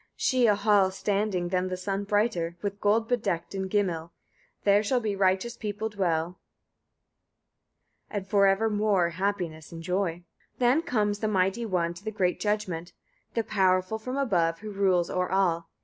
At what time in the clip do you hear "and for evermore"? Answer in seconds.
8.09-9.09